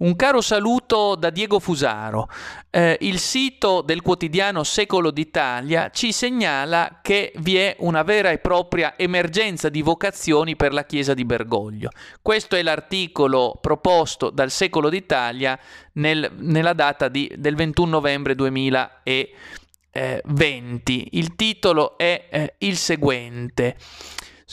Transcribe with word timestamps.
Un 0.00 0.16
caro 0.16 0.40
saluto 0.40 1.14
da 1.14 1.28
Diego 1.28 1.60
Fusaro. 1.60 2.26
Eh, 2.70 2.96
il 3.02 3.18
sito 3.18 3.82
del 3.82 4.00
quotidiano 4.00 4.64
Secolo 4.64 5.10
d'Italia 5.10 5.90
ci 5.90 6.10
segnala 6.10 7.00
che 7.02 7.34
vi 7.36 7.56
è 7.56 7.76
una 7.80 8.02
vera 8.02 8.30
e 8.30 8.38
propria 8.38 8.94
emergenza 8.96 9.68
di 9.68 9.82
vocazioni 9.82 10.56
per 10.56 10.72
la 10.72 10.86
chiesa 10.86 11.12
di 11.12 11.26
Bergoglio. 11.26 11.90
Questo 12.22 12.56
è 12.56 12.62
l'articolo 12.62 13.58
proposto 13.60 14.30
dal 14.30 14.50
Secolo 14.50 14.88
d'Italia 14.88 15.58
nel, 15.94 16.32
nella 16.38 16.72
data 16.72 17.08
di, 17.08 17.30
del 17.36 17.54
21 17.54 17.90
novembre 17.90 18.34
2020. 18.34 21.08
Il 21.10 21.36
titolo 21.36 21.98
è 21.98 22.26
eh, 22.30 22.54
il 22.60 22.78
seguente. 22.78 23.76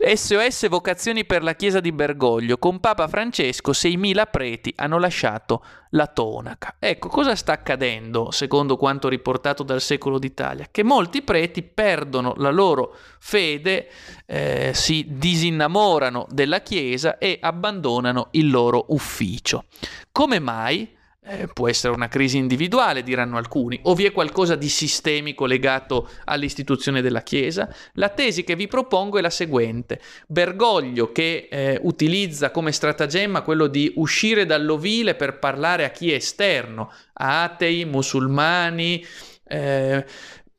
SOS 0.00 0.68
Vocazioni 0.68 1.24
per 1.24 1.44
la 1.44 1.54
Chiesa 1.54 1.78
di 1.78 1.92
Bergoglio. 1.92 2.58
Con 2.58 2.80
Papa 2.80 3.06
Francesco 3.06 3.70
6.000 3.70 4.28
preti 4.28 4.72
hanno 4.74 4.98
lasciato 4.98 5.64
la 5.90 6.08
tonaca. 6.08 6.74
Ecco, 6.80 7.06
cosa 7.06 7.36
sta 7.36 7.52
accadendo, 7.52 8.32
secondo 8.32 8.76
quanto 8.76 9.08
riportato 9.08 9.62
dal 9.62 9.80
Secolo 9.80 10.18
d'Italia? 10.18 10.66
Che 10.68 10.82
molti 10.82 11.22
preti 11.22 11.62
perdono 11.62 12.34
la 12.38 12.50
loro 12.50 12.96
fede, 13.20 13.88
eh, 14.26 14.72
si 14.74 15.06
disinnamorano 15.10 16.26
della 16.28 16.60
Chiesa 16.60 17.18
e 17.18 17.38
abbandonano 17.40 18.28
il 18.32 18.50
loro 18.50 18.86
ufficio. 18.88 19.66
Come 20.10 20.40
mai? 20.40 21.02
Eh, 21.26 21.46
può 21.46 21.70
essere 21.70 21.94
una 21.94 22.08
crisi 22.08 22.36
individuale, 22.36 23.02
diranno 23.02 23.38
alcuni, 23.38 23.80
o 23.84 23.94
vi 23.94 24.04
è 24.04 24.12
qualcosa 24.12 24.56
di 24.56 24.68
sistemico 24.68 25.46
legato 25.46 26.10
all'istituzione 26.24 27.00
della 27.00 27.22
Chiesa? 27.22 27.74
La 27.94 28.10
tesi 28.10 28.44
che 28.44 28.54
vi 28.56 28.66
propongo 28.66 29.16
è 29.16 29.22
la 29.22 29.30
seguente. 29.30 30.02
Bergoglio, 30.26 31.12
che 31.12 31.48
eh, 31.50 31.78
utilizza 31.82 32.50
come 32.50 32.72
stratagemma 32.72 33.40
quello 33.40 33.68
di 33.68 33.90
uscire 33.96 34.44
dall'ovile 34.44 35.14
per 35.14 35.38
parlare 35.38 35.86
a 35.86 35.90
chi 35.90 36.12
è 36.12 36.16
esterno, 36.16 36.92
atei, 37.14 37.86
musulmani, 37.86 39.02
eh, 39.48 40.04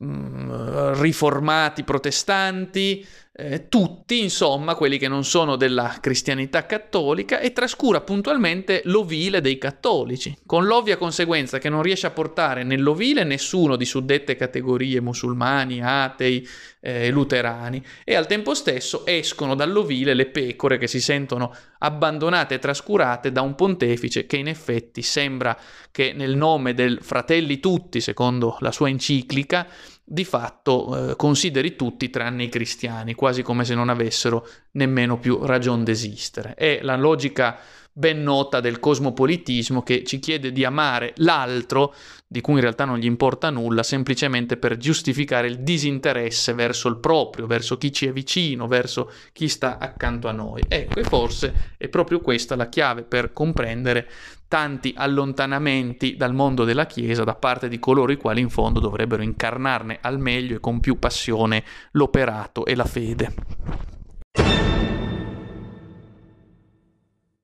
mm, 0.03 0.94
riformati 1.00 1.83
protestanti, 1.83 3.05
eh, 3.38 3.67
tutti, 3.67 4.23
insomma, 4.23 4.75
quelli 4.75 4.97
che 4.97 5.09
non 5.09 5.25
sono 5.25 5.58
della 5.58 5.97
cristianità 6.00 6.66
cattolica 6.66 7.39
e 7.39 7.52
trascura 7.52 8.00
puntualmente 8.00 8.81
l'ovile 8.86 9.41
dei 9.41 9.58
cattolici, 9.58 10.33
con 10.45 10.66
l'ovvia 10.66 10.95
conseguenza 10.95 11.58
che 11.58 11.67
non 11.67 11.81
riesce 11.81 12.08
a 12.08 12.11
portare 12.11 12.63
nell'ovile 12.63 13.25
nessuno 13.25 13.75
di 13.75 13.83
suddette 13.83 14.38
categorie 14.38 15.02
musulmani, 15.02 15.81
atei, 15.83 16.47
eh, 16.80 17.09
luterani 17.09 17.83
e 18.06 18.16
al 18.16 18.28
tempo 18.28 18.53
stesso 18.53 19.06
escono 19.06 19.56
dall'ovile 19.56 20.13
le 20.13 20.28
pecore 20.28 20.78
che 20.78 20.88
si 20.88 21.02
sentono 21.02 21.53
abbandonate 21.80 22.56
e 22.56 22.59
trascurate 22.59 23.31
da 23.31 23.41
un 23.41 23.56
pontefice 23.56 24.28
che 24.28 24.38
in 24.38 24.47
effetti 24.47 25.02
sembra 25.02 25.58
che 25.91 26.13
nel 26.13 26.36
nome 26.38 26.73
del 26.73 27.00
fratelli 27.02 27.59
tutti, 27.59 28.00
secondo 28.00 28.56
la 28.59 28.72
sua 28.72 28.88
enciclica, 28.88 29.67
di 30.08 30.23
fatto 30.23 31.11
eh, 31.11 31.16
consideri 31.16 31.75
tutti 31.75 32.11
tranne 32.11 32.44
i 32.44 32.50
cristiani, 32.50 33.16
quasi 33.16 33.42
come 33.42 33.66
se 33.66 33.73
non 33.73 33.89
avessero 33.89 34.47
nemmeno 34.72 35.17
più 35.17 35.44
ragione 35.44 35.84
d'esistere. 35.84 36.53
È 36.53 36.80
la 36.84 36.95
logica 36.95 37.58
ben 37.97 38.23
nota 38.23 38.59
del 38.59 38.81
cosmopolitismo 38.81 39.81
che 39.81 40.03
ci 40.03 40.19
chiede 40.19 40.51
di 40.51 40.65
amare 40.65 41.13
l'altro, 41.17 41.93
di 42.27 42.41
cui 42.41 42.55
in 42.55 42.59
realtà 42.59 42.83
non 42.83 42.97
gli 42.97 43.05
importa 43.05 43.49
nulla, 43.49 43.83
semplicemente 43.83 44.57
per 44.57 44.75
giustificare 44.75 45.47
il 45.47 45.59
disinteresse 45.59 46.53
verso 46.53 46.89
il 46.89 46.97
proprio, 46.97 47.47
verso 47.47 47.77
chi 47.77 47.93
ci 47.93 48.05
è 48.05 48.11
vicino, 48.11 48.67
verso 48.67 49.09
chi 49.31 49.47
sta 49.47 49.77
accanto 49.77 50.27
a 50.27 50.33
noi. 50.33 50.61
Ecco, 50.67 50.99
e 50.99 51.03
forse 51.03 51.75
è 51.77 51.88
proprio 51.88 52.19
questa 52.19 52.57
la 52.57 52.67
chiave 52.67 53.03
per 53.03 53.31
comprendere 53.31 54.09
tanti 54.49 54.93
allontanamenti 54.97 56.17
dal 56.17 56.33
mondo 56.33 56.66
della 56.66 56.88
Chiesa 56.88 57.23
da 57.23 57.35
parte 57.35 57.69
di 57.69 57.79
coloro 57.79 58.11
i 58.11 58.17
quali 58.17 58.41
in 58.41 58.50
fondo 58.50 58.81
dovrebbero 58.81 59.23
incarnarne 59.23 60.00
al 60.01 60.19
meglio 60.19 60.57
e 60.57 60.59
con 60.59 60.81
più 60.81 61.00
passione 61.00 61.63
l'operato 61.91 62.66
e 62.66 62.75
la 62.75 62.85
fede. 62.85 63.84